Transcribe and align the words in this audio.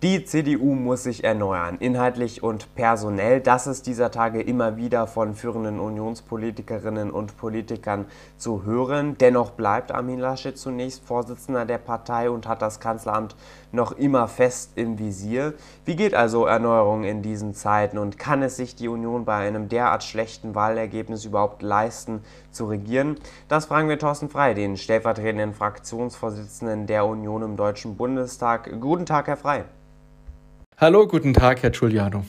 Die 0.00 0.24
CDU 0.24 0.76
muss 0.76 1.02
sich 1.02 1.24
erneuern, 1.24 1.78
inhaltlich 1.80 2.44
und 2.44 2.72
personell. 2.76 3.40
Das 3.40 3.66
ist 3.66 3.88
dieser 3.88 4.12
Tage 4.12 4.40
immer 4.40 4.76
wieder 4.76 5.08
von 5.08 5.34
führenden 5.34 5.80
Unionspolitikerinnen 5.80 7.10
und 7.10 7.36
Politikern 7.36 8.06
zu 8.36 8.64
hören. 8.64 9.18
Dennoch 9.18 9.50
bleibt 9.50 9.90
Armin 9.90 10.20
Laschet 10.20 10.56
zunächst 10.56 11.04
Vorsitzender 11.04 11.64
der 11.64 11.78
Partei 11.78 12.30
und 12.30 12.46
hat 12.46 12.62
das 12.62 12.78
Kanzleramt 12.78 13.34
noch 13.72 13.90
immer 13.90 14.28
fest 14.28 14.70
im 14.76 15.00
Visier. 15.00 15.54
Wie 15.84 15.96
geht 15.96 16.14
also 16.14 16.46
Erneuerung 16.46 17.02
in 17.02 17.20
diesen 17.20 17.52
Zeiten 17.54 17.98
und 17.98 18.20
kann 18.20 18.44
es 18.44 18.54
sich 18.54 18.76
die 18.76 18.86
Union 18.86 19.24
bei 19.24 19.34
einem 19.34 19.68
derart 19.68 20.04
schlechten 20.04 20.54
Wahlergebnis 20.54 21.24
überhaupt 21.24 21.60
leisten, 21.60 22.22
zu 22.52 22.66
regieren? 22.66 23.16
Das 23.48 23.66
fragen 23.66 23.88
wir 23.88 23.98
Thorsten 23.98 24.28
Frei, 24.28 24.54
den 24.54 24.76
stellvertretenden 24.76 25.54
Fraktionsvorsitzenden 25.54 26.86
der 26.86 27.04
Union 27.04 27.42
im 27.42 27.56
Deutschen 27.56 27.96
Bundestag. 27.96 28.70
Guten 28.80 29.04
Tag, 29.04 29.26
Herr 29.26 29.36
Frei. 29.36 29.64
Hallo, 30.80 31.08
guten 31.08 31.34
Tag, 31.34 31.64
Herr 31.64 31.70
Giuliano. 31.72 32.22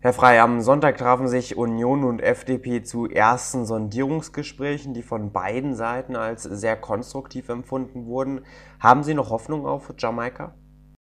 Herr 0.00 0.12
Frey, 0.12 0.38
am 0.40 0.60
Sonntag 0.60 0.98
trafen 0.98 1.26
sich 1.26 1.56
Union 1.56 2.04
und 2.04 2.20
FDP 2.20 2.82
zu 2.82 3.06
ersten 3.08 3.64
Sondierungsgesprächen, 3.64 4.92
die 4.92 5.00
von 5.00 5.32
beiden 5.32 5.74
Seiten 5.74 6.14
als 6.14 6.42
sehr 6.42 6.76
konstruktiv 6.76 7.48
empfunden 7.48 8.04
wurden. 8.04 8.42
Haben 8.78 9.04
Sie 9.04 9.14
noch 9.14 9.30
Hoffnung 9.30 9.64
auf 9.64 9.94
Jamaika? 9.96 10.54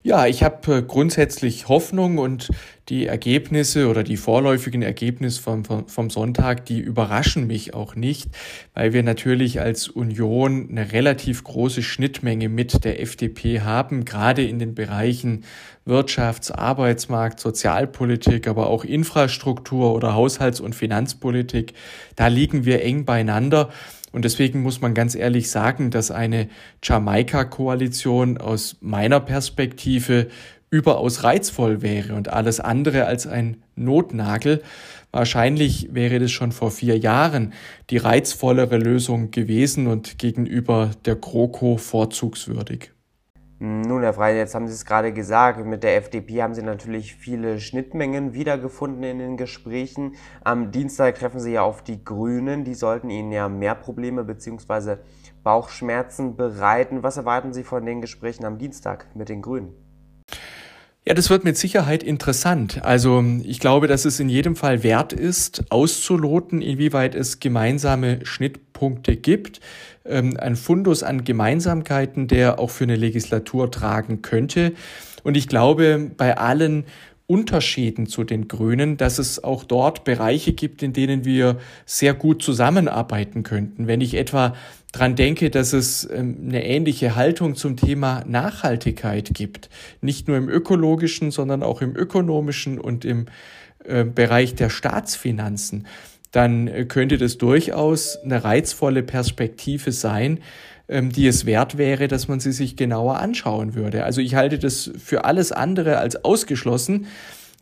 Ja, 0.06 0.28
ich 0.28 0.44
habe 0.44 0.72
äh, 0.72 0.82
grundsätzlich 0.84 1.68
Hoffnung 1.68 2.20
und 2.20 2.50
die 2.90 3.08
Ergebnisse 3.08 3.88
oder 3.88 4.04
die 4.04 4.18
vorläufigen 4.18 4.84
Ergebnisse 4.84 5.42
vom, 5.42 5.66
vom 5.66 6.10
Sonntag, 6.12 6.64
die 6.68 6.80
überraschen 6.80 7.48
mich 7.48 7.74
auch 7.74 7.96
nicht, 7.96 8.30
weil 8.76 8.94
wir 8.94 9.02
natürlich 9.02 9.62
als 9.62 9.88
Union 9.88 10.70
eine 10.70 10.92
relativ 10.92 11.44
große 11.44 11.82
Schnittmenge 11.82 12.50
mit 12.50 12.86
der 12.86 13.02
FDP 13.02 13.62
haben, 13.62 14.06
gerade 14.06 14.44
in 14.44 14.60
den 14.60 14.76
Bereichen 14.76 15.44
Wirtschafts-, 15.88 16.52
Arbeitsmarkt, 16.52 17.40
Sozialpolitik, 17.40 18.48
aber 18.48 18.68
auch 18.68 18.84
Infrastruktur 18.84 19.92
oder 19.96 20.14
Haushalts- 20.14 20.60
und 20.60 20.76
Finanzpolitik. 20.76 21.74
Da 22.16 22.28
liegen 22.28 22.64
wir 22.64 22.84
eng 22.84 23.06
beieinander. 23.06 23.72
Und 24.16 24.24
deswegen 24.24 24.62
muss 24.62 24.80
man 24.80 24.94
ganz 24.94 25.14
ehrlich 25.14 25.52
sagen, 25.52 25.92
dass 25.92 26.10
eine 26.10 26.48
Jamaika-Koalition 26.82 28.38
aus 28.38 28.78
meiner 28.80 29.20
Perspektive 29.20 30.28
überaus 30.70 31.26
reizvoll 31.26 31.82
wäre 31.82 32.16
und 32.16 32.30
alles 32.30 32.62
andere 32.62 33.08
als 33.08 33.28
ein 33.28 33.58
Notnagel. 33.76 34.64
Wahrscheinlich 35.12 35.90
wäre 35.94 36.20
das 36.20 36.32
schon 36.32 36.54
vor 36.54 36.72
vier 36.72 36.98
Jahren 36.98 37.52
die 37.90 37.98
reizvollere 37.98 38.78
Lösung 38.78 39.32
gewesen 39.32 39.88
und 39.88 40.18
gegenüber 40.18 40.92
der 41.04 41.18
GroKo 41.18 41.76
vorzugswürdig. 41.76 42.95
Nun, 43.58 44.02
Herr 44.02 44.14
Frey, 44.14 44.36
jetzt 44.36 44.54
haben 44.54 44.68
Sie 44.68 44.74
es 44.74 44.84
gerade 44.84 45.14
gesagt, 45.14 45.66
mit 45.66 45.82
der 45.82 45.96
FDP 45.96 46.44
haben 46.44 46.54
Sie 46.54 46.62
natürlich 46.62 47.16
viele 47.16 47.62
Schnittmengen 47.62 48.34
wiedergefunden 48.34 49.04
in 49.04 49.20
den 49.20 49.38
Gesprächen. 49.38 50.16
Am 50.44 50.72
Dienstag 50.72 51.16
treffen 51.16 51.40
Sie 51.40 51.54
ja 51.54 51.62
auf 51.62 51.82
die 51.82 52.04
Grünen, 52.04 52.66
die 52.66 52.74
sollten 52.74 53.10
Ihnen 53.10 53.32
ja 53.32 53.48
mehr 53.48 53.76
Probleme 53.76 54.26
bzw. 54.26 54.98
Bauchschmerzen 55.42 56.36
bereiten. 56.36 57.02
Was 57.02 57.16
erwarten 57.16 57.54
Sie 57.54 57.64
von 57.64 57.86
den 57.86 58.02
Gesprächen 58.02 58.44
am 58.44 58.58
Dienstag 58.58 59.08
mit 59.16 59.30
den 59.30 59.42
Grünen? 59.42 59.85
Ja, 61.08 61.14
das 61.14 61.30
wird 61.30 61.44
mit 61.44 61.56
Sicherheit 61.56 62.02
interessant. 62.02 62.84
Also 62.84 63.24
ich 63.44 63.60
glaube, 63.60 63.86
dass 63.86 64.06
es 64.06 64.20
in 64.20 64.28
jedem 64.28 64.56
Fall 64.56 64.82
wert 64.82 65.14
ist, 65.14 65.66
auszuloten, 65.70 66.64
inwieweit 66.64 67.14
es 67.14 67.40
gemeinsame 67.40 68.26
Schnittpunkte 68.26 69.16
gibt. 69.16 69.60
Ähm, 70.04 70.36
ein 70.40 70.56
Fundus 70.56 71.04
an 71.04 71.24
Gemeinsamkeiten, 71.24 72.28
der 72.28 72.58
auch 72.58 72.72
für 72.72 72.86
eine 72.86 72.96
Legislatur 72.96 73.70
tragen 73.70 74.24
könnte. 74.24 74.74
Und 75.24 75.38
ich 75.38 75.48
glaube, 75.48 76.10
bei 76.18 76.38
allen 76.38 76.86
Unterschieden 77.28 78.06
zu 78.06 78.24
den 78.24 78.48
Grünen, 78.48 78.98
dass 78.98 79.18
es 79.18 79.44
auch 79.44 79.64
dort 79.64 80.04
Bereiche 80.04 80.54
gibt, 80.54 80.84
in 80.84 80.94
denen 80.94 81.26
wir 81.26 81.58
sehr 81.86 82.14
gut 82.14 82.44
zusammenarbeiten 82.44 83.42
könnten. 83.42 83.88
Wenn 83.88 84.02
ich 84.02 84.14
etwa 84.14 84.54
dran 84.92 85.16
denke, 85.16 85.50
dass 85.50 85.74
es 85.74 86.08
ähm, 86.10 86.38
eine 86.48 86.66
ähnliche 86.66 87.16
Haltung 87.16 87.56
zum 87.56 87.78
Thema 87.78 88.24
Nachhaltigkeit 88.28 89.32
gibt, 89.34 89.70
nicht 90.02 90.28
nur 90.28 90.38
im 90.38 90.50
ökologischen, 90.50 91.32
sondern 91.32 91.64
auch 91.64 91.82
im 91.82 91.96
ökonomischen 91.96 92.80
und 92.80 93.06
im 93.06 93.26
äh, 93.84 94.04
Bereich 94.04 94.54
der 94.56 94.70
Staatsfinanzen, 94.70 95.88
dann 96.32 96.68
äh, 96.68 96.86
könnte 96.86 97.18
das 97.18 97.38
durchaus 97.38 98.18
eine 98.18 98.44
reizvolle 98.44 99.04
Perspektive 99.04 99.92
sein, 99.92 100.40
die 100.88 101.28
es 101.28 101.46
wert 101.46 101.78
wäre, 101.78 102.08
dass 102.08 102.28
man 102.28 102.40
sie 102.40 102.52
sich 102.52 102.76
genauer 102.76 103.20
anschauen 103.20 103.74
würde. 103.74 104.04
Also 104.04 104.22
ich 104.22 104.36
halte 104.36 104.60
das 104.60 104.92
für 104.98 105.26
alles 105.26 105.52
andere 105.52 105.98
als 105.98 106.24
ausgeschlossen, 106.24 107.08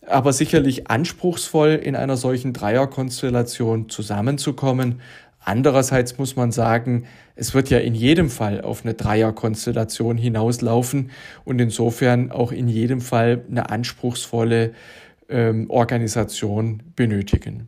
aber 0.06 0.34
sicherlich 0.34 0.90
anspruchsvoll, 0.90 1.80
in 1.82 1.96
einer 1.96 2.18
solchen 2.18 2.52
Dreierkonstellation 2.52 3.90
zusammenzukommen. 3.90 5.00
Andererseits 5.40 6.18
muss 6.18 6.36
man 6.36 6.52
sagen, 6.52 7.06
es 7.36 7.54
wird 7.54 7.70
ja 7.70 7.80
in 7.80 7.96
jedem 7.96 8.30
Fall 8.30 8.62
auf 8.62 8.84
eine 8.84 8.94
Dreierkonstellation 8.94 10.18
hinauslaufen 10.18 11.12
und 11.46 11.60
insofern 11.60 12.32
auch 12.32 12.52
in 12.52 12.68
jedem 12.68 13.02
Fall 13.02 13.44
eine 13.50 13.70
anspruchsvolle 13.70 14.74
ähm, 15.30 15.70
Organisation 15.70 16.84
benötigen. 16.96 17.68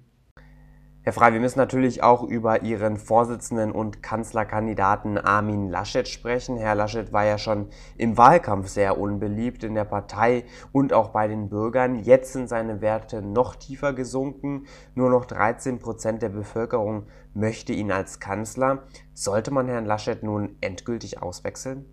Herr 1.06 1.14
Frey, 1.14 1.34
wir 1.34 1.40
müssen 1.40 1.60
natürlich 1.60 2.02
auch 2.02 2.24
über 2.24 2.64
Ihren 2.64 2.98
Vorsitzenden 2.98 3.72
und 3.72 4.02
Kanzlerkandidaten 4.02 5.20
Armin 5.20 5.70
Laschet 5.70 6.08
sprechen. 6.08 6.58
Herr 6.58 6.74
Laschet 6.74 7.14
war 7.14 7.24
ja 7.24 7.38
schon 7.38 7.68
im 7.96 8.18
Wahlkampf 8.18 8.70
sehr 8.70 8.98
unbeliebt 8.98 9.64
in 9.64 9.76
der 9.76 9.84
Partei 9.84 10.46
und 10.72 10.94
auch 10.94 11.10
bei 11.10 11.28
den 11.28 11.48
Bürgern. 11.48 12.00
Jetzt 12.00 12.34
sind 12.34 12.50
seine 12.50 12.82
Werte 12.82 13.22
noch 13.22 13.56
tiefer 13.56 13.94
gesunken. 13.94 14.66
Nur 14.96 15.12
noch 15.12 15.26
13 15.26 15.78
Prozent 15.78 16.24
der 16.24 16.30
Bevölkerung 16.30 17.04
möchte 17.36 17.72
ihn 17.72 17.92
als 17.92 18.20
Kanzler. 18.20 18.88
Sollte 19.14 19.52
man 19.52 19.68
Herrn 19.68 19.86
Laschet 19.86 20.24
nun 20.24 20.58
endgültig 20.60 21.22
auswechseln? 21.22 21.86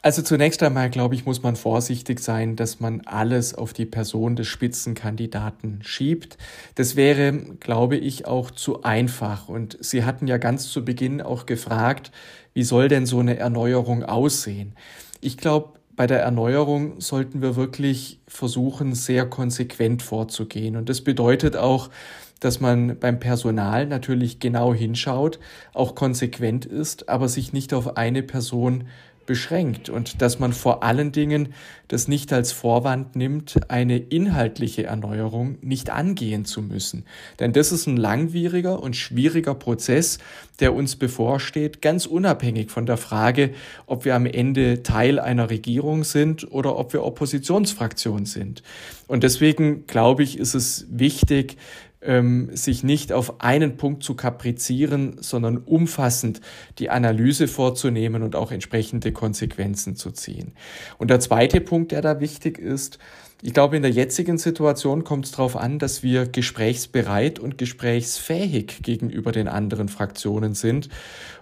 Also 0.00 0.22
zunächst 0.22 0.62
einmal, 0.62 0.90
glaube 0.90 1.16
ich, 1.16 1.26
muss 1.26 1.42
man 1.42 1.56
vorsichtig 1.56 2.20
sein, 2.20 2.54
dass 2.54 2.78
man 2.78 3.02
alles 3.04 3.54
auf 3.54 3.72
die 3.72 3.84
Person 3.84 4.36
des 4.36 4.46
Spitzenkandidaten 4.46 5.80
schiebt. 5.82 6.38
Das 6.76 6.94
wäre, 6.94 7.32
glaube 7.58 7.96
ich, 7.96 8.26
auch 8.26 8.52
zu 8.52 8.84
einfach. 8.84 9.48
Und 9.48 9.76
Sie 9.80 10.04
hatten 10.04 10.28
ja 10.28 10.36
ganz 10.36 10.68
zu 10.68 10.84
Beginn 10.84 11.20
auch 11.20 11.46
gefragt, 11.46 12.12
wie 12.54 12.62
soll 12.62 12.88
denn 12.88 13.06
so 13.06 13.18
eine 13.18 13.38
Erneuerung 13.38 14.04
aussehen? 14.04 14.74
Ich 15.20 15.36
glaube, 15.36 15.78
bei 15.96 16.06
der 16.06 16.20
Erneuerung 16.20 17.00
sollten 17.00 17.42
wir 17.42 17.56
wirklich 17.56 18.20
versuchen, 18.28 18.94
sehr 18.94 19.26
konsequent 19.26 20.04
vorzugehen. 20.04 20.76
Und 20.76 20.88
das 20.88 21.00
bedeutet 21.00 21.56
auch, 21.56 21.90
dass 22.38 22.60
man 22.60 23.00
beim 23.00 23.18
Personal 23.18 23.86
natürlich 23.86 24.38
genau 24.38 24.72
hinschaut, 24.72 25.40
auch 25.74 25.96
konsequent 25.96 26.66
ist, 26.66 27.08
aber 27.08 27.28
sich 27.28 27.52
nicht 27.52 27.74
auf 27.74 27.96
eine 27.96 28.22
Person 28.22 28.84
beschränkt 29.28 29.90
und 29.90 30.22
dass 30.22 30.38
man 30.38 30.54
vor 30.54 30.82
allen 30.82 31.12
Dingen 31.12 31.50
das 31.86 32.08
nicht 32.08 32.32
als 32.32 32.50
Vorwand 32.50 33.14
nimmt, 33.14 33.70
eine 33.70 33.98
inhaltliche 33.98 34.84
Erneuerung 34.84 35.58
nicht 35.60 35.90
angehen 35.90 36.46
zu 36.46 36.62
müssen. 36.62 37.04
Denn 37.38 37.52
das 37.52 37.70
ist 37.70 37.86
ein 37.86 37.98
langwieriger 37.98 38.82
und 38.82 38.96
schwieriger 38.96 39.54
Prozess, 39.54 40.18
der 40.60 40.74
uns 40.74 40.96
bevorsteht, 40.96 41.82
ganz 41.82 42.06
unabhängig 42.06 42.70
von 42.70 42.86
der 42.86 42.96
Frage, 42.96 43.50
ob 43.86 44.06
wir 44.06 44.16
am 44.16 44.26
Ende 44.26 44.82
Teil 44.82 45.20
einer 45.20 45.50
Regierung 45.50 46.04
sind 46.04 46.50
oder 46.50 46.76
ob 46.76 46.94
wir 46.94 47.04
Oppositionsfraktion 47.04 48.24
sind. 48.24 48.62
Und 49.06 49.24
deswegen 49.24 49.86
glaube 49.86 50.22
ich, 50.22 50.38
ist 50.38 50.54
es 50.54 50.86
wichtig, 50.90 51.58
ähm, 52.00 52.50
sich 52.54 52.84
nicht 52.84 53.12
auf 53.12 53.40
einen 53.40 53.76
Punkt 53.76 54.02
zu 54.02 54.14
kaprizieren, 54.14 55.16
sondern 55.20 55.58
umfassend 55.58 56.40
die 56.78 56.90
Analyse 56.90 57.48
vorzunehmen 57.48 58.22
und 58.22 58.36
auch 58.36 58.52
entsprechende 58.52 59.12
Konsequenzen 59.12 59.96
zu 59.96 60.10
ziehen. 60.10 60.52
Und 60.98 61.10
der 61.10 61.20
zweite 61.20 61.60
Punkt, 61.60 61.92
der 61.92 62.02
da 62.02 62.20
wichtig 62.20 62.58
ist, 62.58 62.98
ich 63.40 63.54
glaube, 63.54 63.76
in 63.76 63.82
der 63.82 63.92
jetzigen 63.92 64.36
Situation 64.36 65.04
kommt 65.04 65.26
es 65.26 65.30
darauf 65.30 65.56
an, 65.56 65.78
dass 65.78 66.02
wir 66.02 66.26
gesprächsbereit 66.26 67.38
und 67.38 67.56
gesprächsfähig 67.56 68.82
gegenüber 68.82 69.30
den 69.30 69.46
anderen 69.46 69.88
Fraktionen 69.88 70.54
sind. 70.54 70.88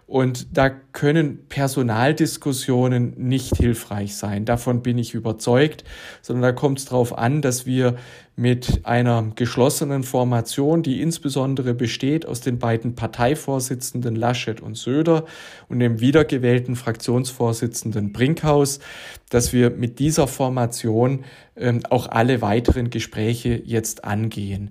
Und 0.07 0.57
da 0.57 0.71
können 0.71 1.49
Personaldiskussionen 1.49 3.15
nicht 3.17 3.57
hilfreich 3.57 4.15
sein. 4.15 4.45
Davon 4.45 4.83
bin 4.83 4.99
ich 4.99 5.15
überzeugt, 5.15 5.83
sondern 6.23 6.43
da 6.43 6.53
kommt 6.53 6.79
es 6.79 6.85
darauf 6.85 7.19
an, 7.19 7.43
dass 7.43 7.67
wir 7.67 7.97
mit 8.37 8.83
einer 8.85 9.33
geschlossenen 9.35 10.05
Formation, 10.05 10.85
die 10.85 11.01
insbesondere 11.01 11.75
besteht 11.75 12.25
aus 12.25 12.41
den 12.41 12.61
beiden 12.61 12.95
Parteivorsitzenden 12.95 14.15
Laschet 14.15 14.61
und 14.61 14.77
Söder 14.77 15.25
und 15.69 15.81
dem 15.81 15.99
wiedergewählten 16.01 16.77
Fraktionsvorsitzenden 16.77 18.13
Brinkhaus, 18.13 18.79
dass 19.31 19.53
wir 19.53 19.71
mit 19.71 19.99
dieser 19.99 20.29
Formation 20.29 21.25
ähm, 21.57 21.81
auch 21.91 22.09
alle 22.09 22.43
weiteren 22.43 22.91
Gespräche 22.91 23.61
jetzt 23.65 24.05
angehen. 24.05 24.71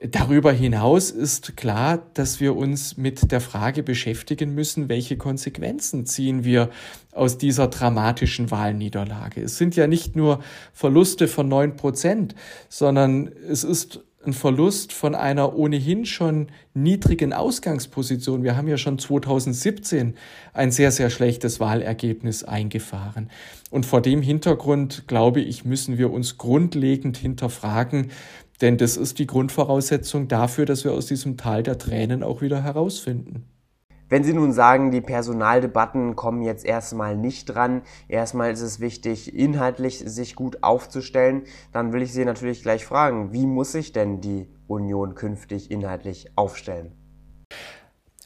Darüber 0.00 0.52
hinaus 0.52 1.10
ist 1.10 1.56
klar, 1.56 2.02
dass 2.12 2.38
wir 2.38 2.54
uns 2.54 2.98
mit 2.98 3.32
der 3.32 3.40
Frage 3.40 3.82
beschäftigen 3.82 4.54
müssen, 4.54 4.90
welche 4.90 5.16
Konsequenzen 5.16 6.04
ziehen 6.04 6.44
wir 6.44 6.68
aus 7.12 7.38
dieser 7.38 7.68
dramatischen 7.68 8.50
Wahlniederlage. 8.50 9.40
Es 9.40 9.56
sind 9.56 9.74
ja 9.74 9.86
nicht 9.86 10.14
nur 10.14 10.40
Verluste 10.74 11.28
von 11.28 11.48
neun 11.48 11.76
Prozent, 11.76 12.34
sondern 12.68 13.32
es 13.48 13.64
ist 13.64 14.00
ein 14.26 14.32
Verlust 14.32 14.92
von 14.92 15.14
einer 15.14 15.56
ohnehin 15.56 16.04
schon 16.04 16.48
niedrigen 16.74 17.32
Ausgangsposition. 17.32 18.42
Wir 18.42 18.56
haben 18.56 18.68
ja 18.68 18.76
schon 18.76 18.98
2017 18.98 20.14
ein 20.52 20.70
sehr, 20.72 20.90
sehr 20.90 21.10
schlechtes 21.10 21.60
Wahlergebnis 21.60 22.44
eingefahren. 22.44 23.30
Und 23.70 23.86
vor 23.86 24.02
dem 24.02 24.22
Hintergrund, 24.22 25.04
glaube 25.06 25.40
ich, 25.40 25.64
müssen 25.64 25.96
wir 25.96 26.12
uns 26.12 26.38
grundlegend 26.38 27.16
hinterfragen, 27.16 28.10
denn 28.60 28.78
das 28.78 28.96
ist 28.96 29.18
die 29.18 29.26
Grundvoraussetzung 29.26 30.28
dafür, 30.28 30.66
dass 30.66 30.84
wir 30.84 30.92
aus 30.92 31.06
diesem 31.06 31.36
Tal 31.36 31.62
der 31.62 31.78
Tränen 31.78 32.22
auch 32.22 32.40
wieder 32.40 32.62
herausfinden. 32.62 33.44
Wenn 34.08 34.22
Sie 34.22 34.34
nun 34.34 34.52
sagen, 34.52 34.92
die 34.92 35.00
Personaldebatten 35.00 36.14
kommen 36.14 36.42
jetzt 36.42 36.64
erstmal 36.64 37.16
nicht 37.16 37.46
dran, 37.46 37.82
erstmal 38.06 38.52
ist 38.52 38.60
es 38.60 38.78
wichtig, 38.78 39.34
inhaltlich 39.34 39.98
sich 39.98 40.36
gut 40.36 40.62
aufzustellen, 40.62 41.42
dann 41.72 41.92
will 41.92 42.02
ich 42.02 42.12
Sie 42.12 42.24
natürlich 42.24 42.62
gleich 42.62 42.86
fragen, 42.86 43.32
wie 43.32 43.46
muss 43.46 43.72
sich 43.72 43.92
denn 43.92 44.20
die 44.20 44.46
Union 44.68 45.16
künftig 45.16 45.72
inhaltlich 45.72 46.30
aufstellen? 46.36 46.92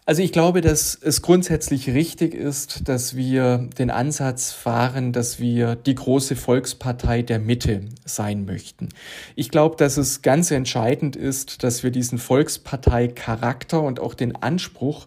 Also 0.06 0.22
ich 0.22 0.32
glaube, 0.32 0.60
dass 0.60 0.98
es 1.00 1.22
grundsätzlich 1.22 1.90
richtig 1.90 2.34
ist, 2.34 2.88
dass 2.88 3.14
wir 3.14 3.68
den 3.78 3.90
Ansatz 3.90 4.50
fahren, 4.50 5.12
dass 5.12 5.38
wir 5.38 5.76
die 5.76 5.94
große 5.94 6.36
Volkspartei 6.36 7.22
der 7.22 7.38
Mitte 7.38 7.82
sein 8.04 8.44
möchten. 8.44 8.88
Ich 9.36 9.50
glaube, 9.50 9.76
dass 9.76 9.98
es 9.98 10.22
ganz 10.22 10.50
entscheidend 10.50 11.16
ist, 11.16 11.62
dass 11.62 11.82
wir 11.82 11.90
diesen 11.90 12.18
Volkspartei-Charakter 12.18 13.80
und 13.82 14.00
auch 14.00 14.14
den 14.14 14.34
Anspruch 14.34 15.06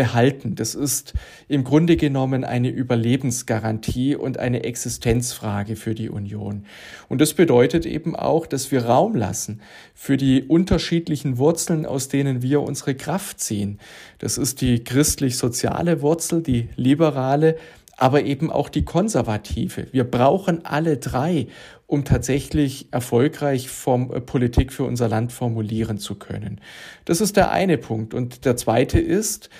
behalten. 0.00 0.54
Das 0.54 0.74
ist 0.74 1.12
im 1.46 1.62
Grunde 1.62 1.98
genommen 1.98 2.42
eine 2.42 2.70
Überlebensgarantie 2.70 4.16
und 4.16 4.38
eine 4.38 4.64
Existenzfrage 4.64 5.76
für 5.76 5.94
die 5.94 6.08
Union. 6.08 6.64
Und 7.10 7.20
das 7.20 7.34
bedeutet 7.34 7.84
eben 7.84 8.16
auch, 8.16 8.46
dass 8.46 8.72
wir 8.72 8.86
Raum 8.86 9.14
lassen 9.14 9.60
für 9.94 10.16
die 10.16 10.44
unterschiedlichen 10.44 11.36
Wurzeln, 11.36 11.84
aus 11.84 12.08
denen 12.08 12.40
wir 12.40 12.62
unsere 12.62 12.94
Kraft 12.94 13.40
ziehen. 13.40 13.78
Das 14.20 14.38
ist 14.38 14.62
die 14.62 14.82
christlich-soziale 14.84 16.00
Wurzel, 16.00 16.42
die 16.42 16.70
liberale, 16.76 17.56
aber 17.98 18.22
eben 18.22 18.50
auch 18.50 18.70
die 18.70 18.86
konservative. 18.86 19.86
Wir 19.92 20.04
brauchen 20.04 20.64
alle 20.64 20.96
drei, 20.96 21.48
um 21.86 22.04
tatsächlich 22.04 22.86
erfolgreich 22.92 23.68
vom 23.68 24.12
äh, 24.12 24.20
Politik 24.20 24.72
für 24.72 24.84
unser 24.84 25.08
Land 25.08 25.32
formulieren 25.32 25.98
zu 25.98 26.14
können. 26.14 26.60
Das 27.04 27.20
ist 27.20 27.36
der 27.36 27.50
eine 27.50 27.76
Punkt. 27.76 28.14
Und 28.14 28.44
der 28.46 28.56
zweite 28.56 28.98
ist, 28.98 29.50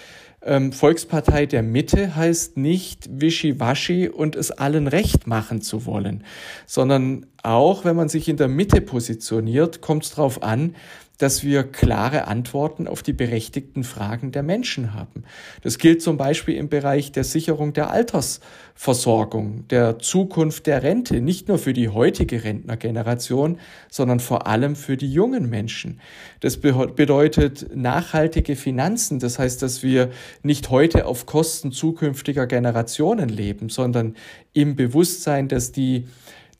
ähm, 0.42 0.72
Volkspartei 0.72 1.46
der 1.46 1.62
Mitte 1.62 2.16
heißt 2.16 2.56
nicht 2.56 3.08
wischiwaschi 3.20 4.08
und 4.08 4.36
es 4.36 4.50
allen 4.50 4.86
recht 4.86 5.26
machen 5.26 5.60
zu 5.60 5.84
wollen, 5.86 6.24
sondern 6.66 7.26
auch 7.42 7.84
wenn 7.84 7.96
man 7.96 8.08
sich 8.08 8.28
in 8.28 8.36
der 8.36 8.48
Mitte 8.48 8.80
positioniert, 8.80 9.80
kommt 9.80 10.04
es 10.04 10.10
darauf 10.10 10.42
an, 10.42 10.74
dass 11.20 11.44
wir 11.44 11.64
klare 11.64 12.28
Antworten 12.28 12.88
auf 12.88 13.02
die 13.02 13.12
berechtigten 13.12 13.84
Fragen 13.84 14.32
der 14.32 14.42
Menschen 14.42 14.94
haben. 14.94 15.24
Das 15.62 15.76
gilt 15.76 16.00
zum 16.00 16.16
Beispiel 16.16 16.56
im 16.56 16.70
Bereich 16.70 17.12
der 17.12 17.24
Sicherung 17.24 17.74
der 17.74 17.90
Altersversorgung, 17.90 19.68
der 19.68 19.98
Zukunft 19.98 20.66
der 20.66 20.82
Rente, 20.82 21.20
nicht 21.20 21.48
nur 21.48 21.58
für 21.58 21.74
die 21.74 21.90
heutige 21.90 22.42
Rentnergeneration, 22.42 23.58
sondern 23.90 24.18
vor 24.18 24.46
allem 24.46 24.76
für 24.76 24.96
die 24.96 25.12
jungen 25.12 25.50
Menschen. 25.50 26.00
Das 26.40 26.56
bedeutet 26.56 27.76
nachhaltige 27.76 28.56
Finanzen, 28.56 29.18
das 29.18 29.38
heißt, 29.38 29.60
dass 29.60 29.82
wir 29.82 30.08
nicht 30.42 30.70
heute 30.70 31.04
auf 31.04 31.26
Kosten 31.26 31.70
zukünftiger 31.70 32.46
Generationen 32.46 33.28
leben, 33.28 33.68
sondern 33.68 34.16
im 34.54 34.74
Bewusstsein, 34.74 35.48
dass 35.48 35.70
die 35.70 36.06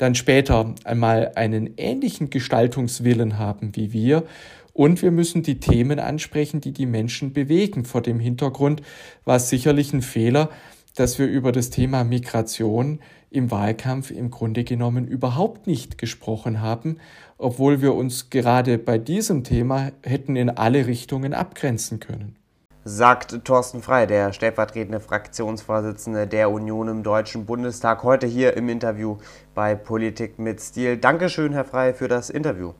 dann 0.00 0.14
später 0.14 0.74
einmal 0.84 1.32
einen 1.34 1.74
ähnlichen 1.76 2.30
Gestaltungswillen 2.30 3.38
haben 3.38 3.76
wie 3.76 3.92
wir. 3.92 4.24
Und 4.72 5.02
wir 5.02 5.10
müssen 5.10 5.42
die 5.42 5.60
Themen 5.60 5.98
ansprechen, 5.98 6.62
die 6.62 6.72
die 6.72 6.86
Menschen 6.86 7.34
bewegen. 7.34 7.84
Vor 7.84 8.00
dem 8.00 8.18
Hintergrund 8.18 8.80
war 9.26 9.36
es 9.36 9.50
sicherlich 9.50 9.92
ein 9.92 10.00
Fehler, 10.00 10.48
dass 10.94 11.18
wir 11.18 11.26
über 11.26 11.52
das 11.52 11.68
Thema 11.68 12.02
Migration 12.04 13.00
im 13.30 13.50
Wahlkampf 13.50 14.10
im 14.10 14.30
Grunde 14.30 14.64
genommen 14.64 15.06
überhaupt 15.06 15.66
nicht 15.66 15.98
gesprochen 15.98 16.62
haben, 16.62 16.96
obwohl 17.36 17.82
wir 17.82 17.94
uns 17.94 18.30
gerade 18.30 18.78
bei 18.78 18.96
diesem 18.96 19.44
Thema 19.44 19.92
hätten 20.02 20.34
in 20.34 20.48
alle 20.48 20.86
Richtungen 20.86 21.34
abgrenzen 21.34 22.00
können 22.00 22.39
sagt 22.84 23.44
Thorsten 23.44 23.82
Frei, 23.82 24.06
der 24.06 24.32
stellvertretende 24.32 25.00
Fraktionsvorsitzende 25.00 26.26
der 26.26 26.50
Union 26.50 26.88
im 26.88 27.02
Deutschen 27.02 27.46
Bundestag, 27.46 28.02
heute 28.02 28.26
hier 28.26 28.56
im 28.56 28.68
Interview 28.68 29.18
bei 29.54 29.74
Politik 29.74 30.38
mit 30.38 30.60
Stil. 30.60 30.96
Dankeschön, 30.96 31.52
Herr 31.52 31.64
Frei, 31.64 31.92
für 31.92 32.08
das 32.08 32.30
Interview. 32.30 32.72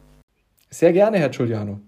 Sehr 0.71 0.93
gerne, 0.93 1.19
Herr 1.19 1.31
Giuliano. 1.31 1.81